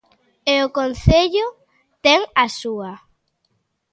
E 0.53 0.55
o 0.65 0.69
Concello 0.79 1.47
ten 2.05 2.21
a 2.43 2.45
súa. 2.59 2.91